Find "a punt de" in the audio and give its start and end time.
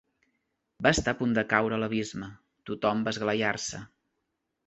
1.15-1.43